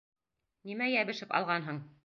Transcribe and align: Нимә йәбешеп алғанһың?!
Нимә 0.69 0.89
йәбешеп 0.95 1.39
алғанһың?! 1.41 1.83